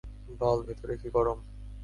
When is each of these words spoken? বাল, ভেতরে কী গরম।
বাল, 0.39 0.59
ভেতরে 0.67 0.95
কী 0.97 1.09
গরম। 1.09 1.39